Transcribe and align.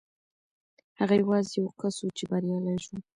هغه 0.99 1.13
یوازې 1.21 1.51
یو 1.59 1.67
کس 1.81 1.95
و 2.03 2.07
چې 2.17 2.23
بریالی 2.31 2.77
شو. 2.85 2.97